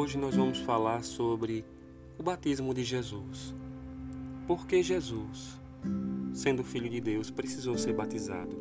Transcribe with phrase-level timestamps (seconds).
[0.00, 1.62] Hoje nós vamos falar sobre
[2.18, 3.54] o batismo de Jesus.
[4.46, 5.60] Por que Jesus,
[6.32, 8.56] sendo filho de Deus, precisou ser batizado?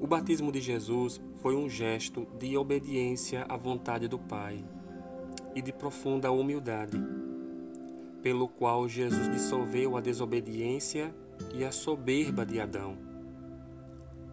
[0.00, 4.64] O batismo de Jesus foi um gesto de obediência à vontade do Pai
[5.54, 7.00] e de profunda humildade,
[8.24, 11.14] pelo qual Jesus dissolveu a desobediência
[11.54, 12.98] e a soberba de Adão.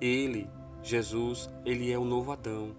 [0.02, 0.50] Ele,
[0.82, 2.75] Jesus, ele é o novo Adão.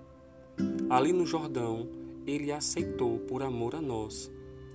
[0.90, 4.30] Ali no Jordão, ele aceitou por amor a nós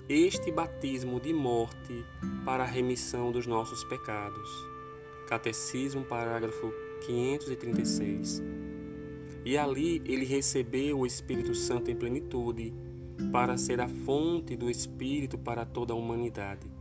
[0.07, 2.03] este batismo de morte
[2.44, 4.49] para a remissão dos nossos pecados.
[5.27, 6.73] Catecismo, parágrafo
[7.05, 8.41] 536.
[9.45, 12.73] E ali ele recebeu o Espírito Santo em plenitude,
[13.31, 16.71] para ser a fonte do Espírito para toda a humanidade.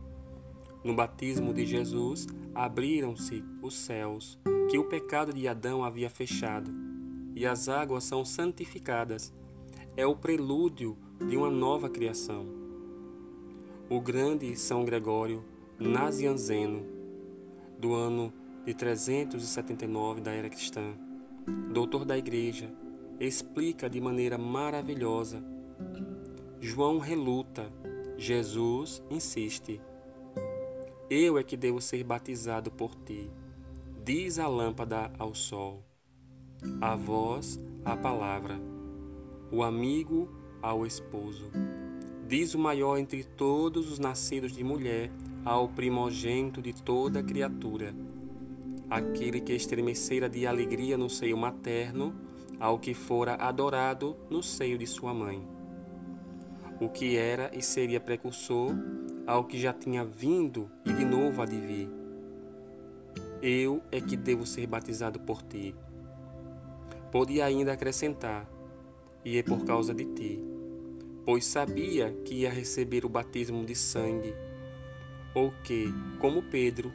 [0.83, 4.39] No batismo de Jesus, abriram-se os céus,
[4.71, 6.71] que o pecado de Adão havia fechado,
[7.35, 9.33] e as águas são santificadas.
[9.99, 10.97] É o prelúdio
[11.27, 12.59] de uma nova criação
[13.89, 15.43] o grande São Gregório
[15.77, 16.85] Nazianzeno,
[17.77, 18.31] do ano
[18.63, 20.93] de 379 da era cristã,
[21.73, 22.71] doutor da Igreja,
[23.19, 25.43] explica de maneira maravilhosa.
[26.61, 27.69] João reluta,
[28.15, 29.81] Jesus insiste.
[31.09, 33.29] Eu é que devo ser batizado por ti,
[34.05, 35.83] diz a lâmpada ao sol,
[36.79, 38.61] a voz a palavra,
[39.51, 40.29] o amigo
[40.61, 41.49] ao esposo.
[42.27, 45.11] Diz o maior entre todos os nascidos de mulher
[45.43, 47.95] ao primogênito de toda criatura,
[48.89, 52.13] aquele que estremecera de alegria no seio materno,
[52.59, 55.47] ao que fora adorado no seio de sua mãe.
[56.79, 58.75] O que era e seria precursor
[59.25, 61.89] ao que já tinha vindo e de novo há de vir.
[63.41, 65.73] Eu é que devo ser batizado por ti.
[67.11, 68.47] Podia ainda acrescentar,
[69.29, 70.49] e é por causa de ti
[71.29, 74.33] pois sabia que ia receber o batismo de sangue,
[75.35, 76.91] ou que, como Pedro,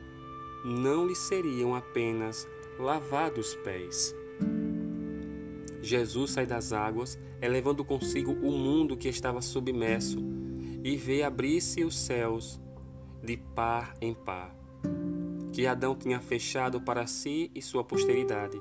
[0.64, 2.44] não lhe seriam apenas
[2.76, 4.12] lavados os pés.
[5.80, 10.18] Jesus sai das águas, elevando consigo o mundo que estava submerso,
[10.82, 12.60] e vê abrir-se os céus
[13.22, 14.52] de par em par,
[15.52, 18.60] que Adão tinha fechado para si e sua posteridade,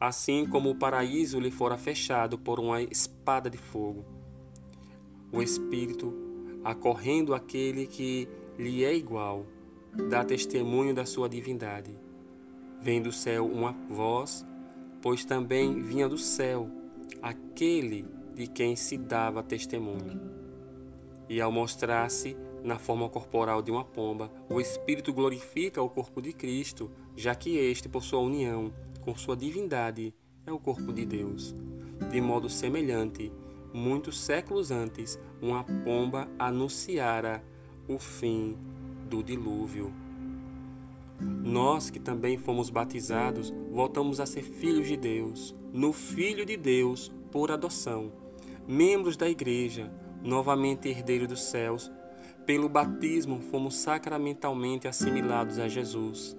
[0.00, 4.20] assim como o paraíso lhe fora fechado por uma espada de fogo
[5.32, 6.12] o Espírito,
[6.64, 8.28] acorrendo aquele que
[8.58, 9.46] lhe é igual,
[10.08, 11.96] dá testemunho da sua divindade.
[12.80, 14.44] Vem do céu uma voz,
[15.00, 16.68] pois também vinha do céu
[17.22, 20.20] aquele de quem se dava testemunho.
[21.28, 26.32] E ao mostrar-se na forma corporal de uma pomba, o Espírito glorifica o corpo de
[26.32, 30.14] Cristo, já que este, por sua união com sua divindade,
[30.46, 31.54] é o corpo de Deus.
[32.10, 33.32] De modo semelhante,
[33.72, 37.42] muitos séculos antes, uma pomba anunciara
[37.88, 38.58] o fim
[39.08, 39.92] do dilúvio.
[41.20, 47.12] Nós que também fomos batizados, voltamos a ser filhos de Deus, no Filho de Deus
[47.30, 48.12] por adoção,
[48.66, 51.90] membros da Igreja, novamente herdeiros dos céus.
[52.46, 56.36] Pelo batismo, fomos sacramentalmente assimilados a Jesus,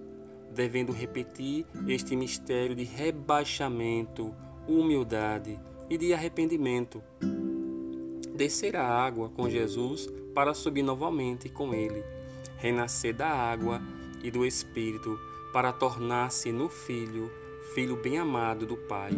[0.54, 4.34] devendo repetir este mistério de rebaixamento,
[4.68, 5.60] humildade,
[5.92, 7.04] e de arrependimento.
[8.34, 12.02] Descer a água com Jesus para subir novamente com Ele,
[12.56, 13.82] renascer da água
[14.24, 15.20] e do Espírito
[15.52, 17.30] para tornar-se no Filho,
[17.76, 19.12] Filho bem-amado do Pai,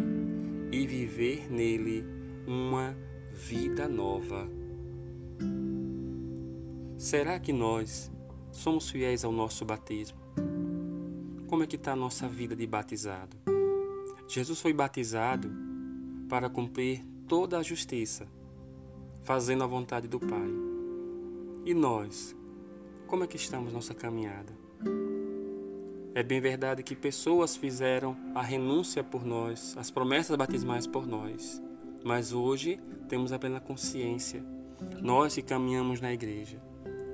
[0.72, 2.04] e viver nele
[2.44, 2.96] uma
[3.30, 4.48] vida nova.
[6.98, 8.10] Será que nós
[8.50, 10.23] somos fiéis ao nosso batismo?
[11.54, 13.36] Como é que está a nossa vida de batizado?
[14.26, 15.48] Jesus foi batizado
[16.28, 18.26] para cumprir toda a justiça,
[19.22, 20.50] fazendo a vontade do Pai.
[21.64, 22.34] E nós,
[23.06, 24.52] como é que estamos nossa caminhada?
[26.12, 31.62] É bem verdade que pessoas fizeram a renúncia por nós, as promessas batismais por nós,
[32.04, 34.44] mas hoje temos a plena consciência.
[35.00, 36.60] Nós que caminhamos na igreja,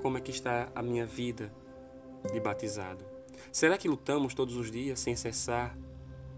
[0.01, 1.53] como é que está a minha vida
[2.33, 3.20] de batizado?
[3.51, 5.77] Será que lutamos todos os dias sem cessar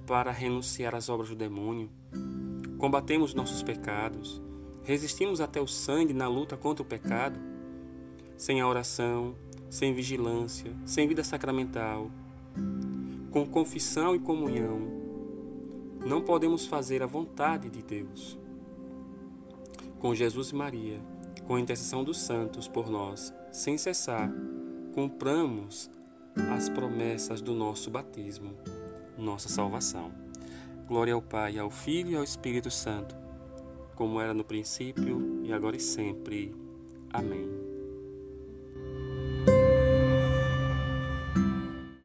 [0.06, 1.90] para renunciar às obras do demônio?
[2.84, 4.42] combatemos nossos pecados,
[4.84, 7.40] resistimos até o sangue na luta contra o pecado,
[8.36, 9.36] sem a oração,
[9.70, 12.12] sem vigilância, sem vida sacramental,
[13.32, 14.82] com confissão e comunhão,
[16.06, 18.38] não podemos fazer a vontade de Deus.
[19.98, 21.00] Com Jesus e Maria,
[21.48, 24.30] com a intercessão dos santos por nós, sem cessar,
[24.94, 25.90] cumpramos
[26.56, 28.56] as promessas do nosso batismo,
[29.18, 30.12] nossa salvação.
[30.88, 33.16] Glória ao Pai, ao Filho e ao Espírito Santo,
[33.96, 36.54] como era no princípio, e agora e sempre.
[37.12, 37.73] Amém.